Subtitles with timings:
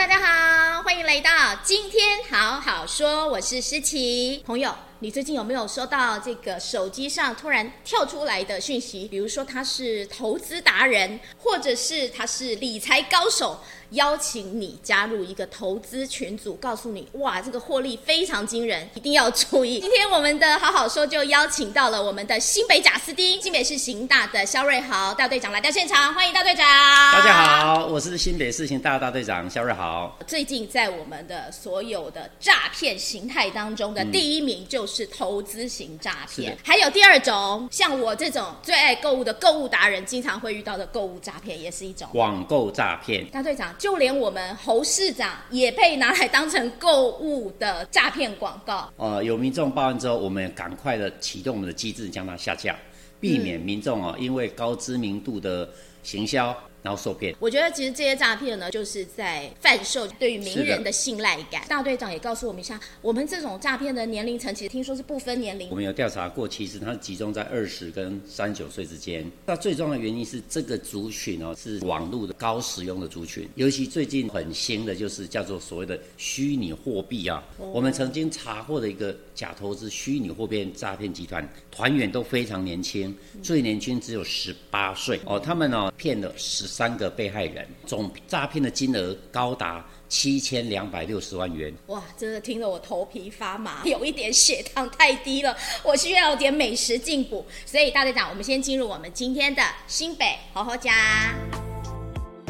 [0.00, 1.30] 大家好，欢迎来到
[1.62, 4.42] 今天好好说，我是诗琪。
[4.46, 9.08] 朋友，你最近有没有收到这个手机上突然跳出来的讯息？
[9.08, 13.58] 比如说他是投资达人，或者是他是理财高手？
[13.92, 19.80] 邀请你加入一个投资群组，告诉你哇，这个获利非常惊人，一定要注意。
[19.80, 26.64] 今天我们的好好说就邀请到了我们的新北贾斯汀新北市刑大的肖瑞豪大队长来到现场，欢迎大队长。
[26.64, 30.16] 大家好，我是新北市刑大大队长肖瑞豪。
[30.24, 43.26] 最近在我们的所有的诈骗形态当中的第一名就是投资型诈骗，嗯、还有第二种，像我这种最爱购物的购物达人，经常会遇到的购物诈骗也是一种网购诈骗。
[43.30, 43.74] 大队长。
[43.78, 48.92] 就连我们侯市长也被拿来当成购物的诈骗广告。
[48.96, 52.76] 呃，有民众报案之后，我们赶快的启动我们的机制，将它下架，
[53.20, 55.68] 避免民众哦、嗯、因为高知名度的
[56.02, 56.54] 行销。
[56.82, 61.62] 然后受骗，我觉得其实这些诈骗呢，就是在贩售对于名人的信赖感。
[61.68, 65.68] 大队长也告诉我们一下，我们这种诈骗的年龄层其实听说是不分年龄。
[65.68, 69.30] 我们有调查过，其实它集中在二十跟三十九岁之间。
[69.44, 77.44] 那最重要的原因是这个族群哦，是网络的高使用的族群，尤其最近很新的就是叫做所谓的虚拟货币啊。
[77.58, 86.69] 哦、我们曾经查获的一个假投资虚拟货币诈骗集团，团员都非常年轻，最年轻只有十八岁哦，他们呢骗了十。
[86.70, 91.74] 三个被害人，总诈骗的金额高达七千两百六十万元。
[91.88, 97.44] 哇，真的听得我头皮发麻， 有一点血糖太低了，我需要有点美食进补。
[97.66, 101.34] 所以大队长，我们先进入我们今天的新北好好家。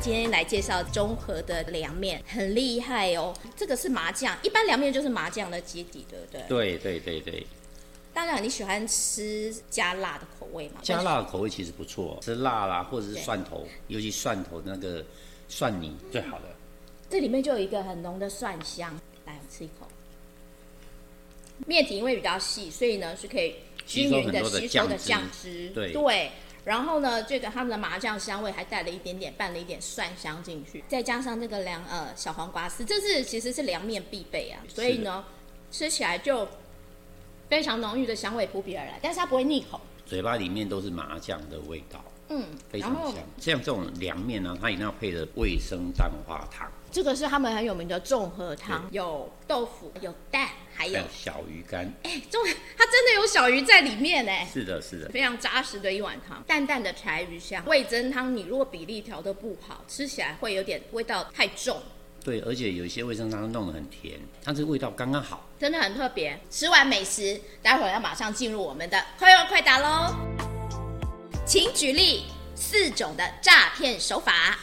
[0.00, 3.34] 今天来介绍中和的凉面，很厉害哦。
[3.56, 6.78] 这个是麻酱，一般凉面就是麻酱的基底，对不对？
[6.78, 7.46] 对对对对。
[8.16, 10.80] 大队长，你喜欢吃加辣的口味吗？
[10.82, 15.04] 加辣的口味其实不错，吃辣啦，或者是蒜头，尤其蒜头那个
[15.50, 16.44] 蒜泥最好的。
[17.10, 19.86] 这里面就有一个很浓的蒜香，来我吃一口。
[21.66, 23.54] 面体因为比较细，所以呢是可以
[23.84, 25.68] 均匀的吸收的酱汁。
[25.74, 26.32] 对对，
[26.64, 34.64] 然后呢，这个他们的麻酱香味还带了一点点，拌了一点蒜香进去，再加上这个凉呃小黄瓜丝，这是其实是凉面必备啊。
[34.68, 35.22] 所以呢，
[35.70, 36.48] 吃起来就。
[37.48, 43.14] 非常浓郁的香味扑鼻而来，但是它不会腻口，嘴巴里面都是麻酱的味道，嗯，非常香。
[43.38, 46.70] 像这种凉面呢，它一定要配的味生蛋花汤。
[46.90, 51.92] 这个是他们很有名的综合汤，有豆腐，有蛋，还有，小鱼干。
[52.04, 52.42] 哎，重
[52.76, 54.48] 它真的有小鱼在里面哎。
[54.50, 57.62] 是的，是的，非常扎实的一碗汤，淡淡的柴鱼香。
[57.66, 61.82] 味增汤你如果比例调的不好，吃起来会有点味道太重。
[62.26, 66.36] 对，而且有一些味噌汤弄得很甜，它这个味道刚刚好，真的很特别。
[66.50, 70.12] 吃完美食，待会儿要马上进入我们的快问快答喽。
[71.46, 72.24] 请举例
[72.56, 74.58] 四种的诈骗手法：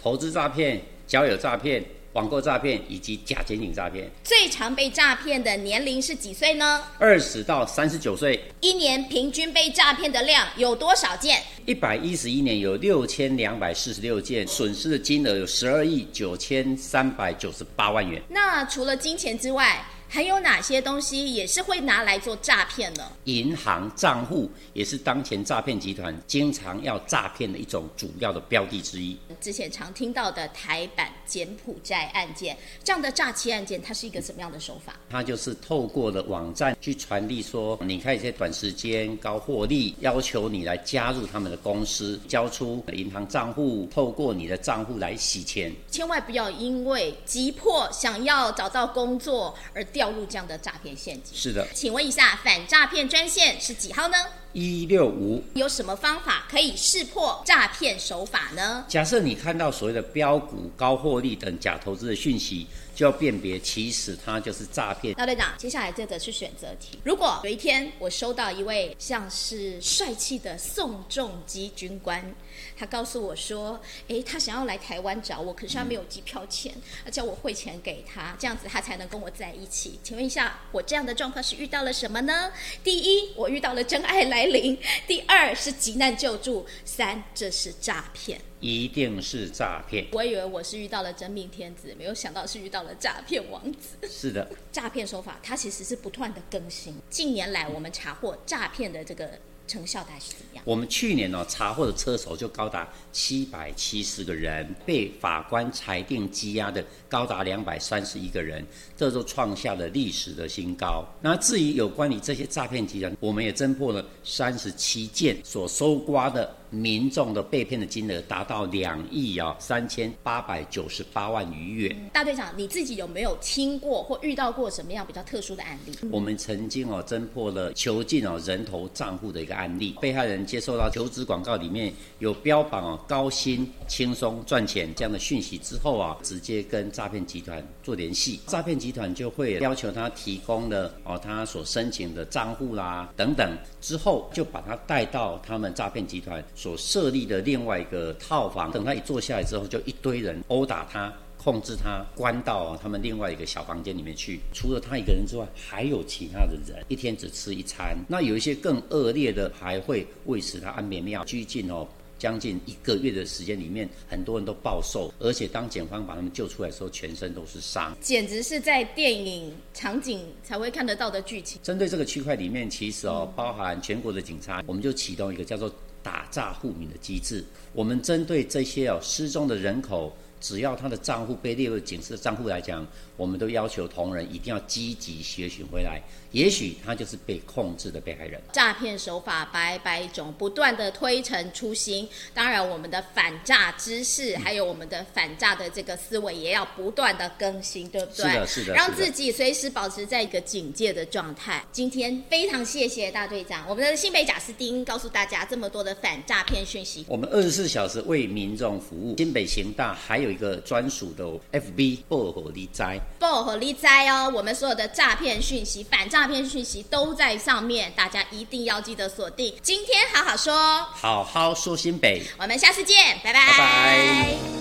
[0.00, 1.84] 投资诈骗、交友诈骗。
[2.18, 6.82] 网购诈骗以及假捡警诈骗，最常被诈骗的年龄是几岁呢？
[6.98, 8.42] 二十到三十九岁。
[8.60, 11.40] 一年平均被诈骗的量有多少件？
[11.64, 18.20] 一百一十一年有六千两百四十六件，损失的金额有十二亿九千三百九十八万元。
[18.28, 19.80] 那除了金钱之外，
[20.10, 23.12] 还有哪些东西也是会拿来做诈骗呢？
[23.24, 29.14] 银行账户也是当前诈骗集团经常要诈骗的一种主要的标的之一。
[29.38, 34.94] 之前常听到的台版柬埔寨案件，这样的诈欺案件，它是一个什么样的手法？
[35.10, 45.70] 它就是透过了网站去传递说，你看一些短时间高获利，要求你来加入他们的公司，交出银行账户，透过你的账户来洗钱。
[45.90, 49.84] 千万不要因为急迫想要找到工作而。
[49.98, 51.36] 掉入这样的诈骗陷阱。
[51.36, 54.16] 是的，请问一下，反诈骗专线是几号呢？
[54.52, 55.42] 一六五。
[55.54, 58.84] 有什么方法可以识破诈骗手法呢？
[58.88, 65.14] 假设你看到所谓的标股、高获利等假投资的讯息，就要辨别，其实它就是诈骗。
[65.14, 66.98] 大队长，接下来这个是选择题。
[67.04, 72.34] 如果有一天我收到一位像是帅气的宋仲基军官，
[72.76, 73.78] 他告诉我说
[74.08, 76.74] ：“诶，他想要来台湾找我，可是他没有机票钱，
[77.04, 82.50] 而叫我汇钱给他，这样子他才能跟我在一起。”请问一下，我这样的状况是遇到了什么呢？
[82.82, 88.40] 第一，我遇到了真爱来临；第二是急难救助；三，这是诈骗。
[88.60, 90.06] 一定是诈骗。
[90.12, 94.08] 我以为我是遇到了真命天子，没有想到是遇到了诈骗王子。
[94.08, 96.94] 是的，诈骗手法它其实是不断的更新。
[97.08, 99.38] 近年来，我们查获诈骗的这个。
[99.68, 100.64] 成效大概是怎么样？
[100.66, 108.66] 我们去年呢、查获的车手就高达七百七十个人，被法官裁定羁押的高达两百三十一个人，
[108.96, 111.04] 这都创下了历史的新高。
[111.20, 122.10] 那至于有关于这些诈骗集团，我们也侦破了三十七件所搜刮的民众的被骗的金额达到两亿啊三千八百九十八万余元。
[122.12, 125.92] 大队长，你自己有没有听过或遇到过什么样比较特殊的案例？
[126.10, 151.12] 我们曾经哦侦破了囚禁哦人头账户的一个案例，被害人接受到求职广告里面有标榜哦高薪、轻松赚钱这样的讯息之后啊，直接跟诈骗集团做联系，诈骗集团就会要求他提供了哦他所申请的账户啦等等，之后就把他带到他们诈骗集团所设立的另外一个套房，等他一坐下来之后，就一堆人殴打他。
[151.40, 157.96] 控制他关到他们另外一个小房间里面去，除了他一个人之外，还有其他的人，一天只吃一餐。
[158.08, 161.86] 那有一些更恶劣的，还会喂食他安眠药，拘禁哦，
[162.18, 171.60] 将近一个月的时间里面，很多人都暴瘦，而且当警方把他们救出来的时候，全身都是伤，简直是在电影场景才会看得到的剧情。
[171.62, 175.72] 针对这个区块里面，其实哦，包含全国的警察，我们就启动一个叫做
[176.08, 177.44] 打诈护民的机制，
[177.74, 180.16] 我们针对这些哦失踪的人口。
[180.40, 182.86] 只要他的账户被列为警示的账户来讲，
[183.16, 186.00] 我们都要求同仁一定要积极协寻回来。
[186.30, 188.38] 也许他就是被控制的被害人。
[188.52, 192.06] 诈骗手法百百种，不断的推陈出新。
[192.34, 198.26] 当然，我们的反诈知识，还有我们的反诈的这个思维，也要不断的更新，对不对？
[198.26, 198.74] 是的，是的。
[198.74, 201.64] 让自己随时保持在一个警戒的状态。
[201.72, 207.06] 今天非常谢谢大队长，我们的新北贾斯汀告诉大家这么多的反诈骗讯息。
[207.08, 209.16] 我们二十四小时为民众服务。
[209.16, 219.54] 新北刑大还有一个专属的 FB 薄荷利灾，薄荷利灾哦，我们所有的诈骗讯息、反诈骗讯息都在上面，大家一定要记得锁定。
[219.62, 223.46] 今天好好说，好好说新北，我们下次见，拜拜。
[223.46, 224.57] 拜拜。